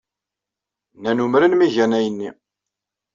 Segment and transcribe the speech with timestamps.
[0.95, 2.29] Nnan umren mi gan ayen-nni.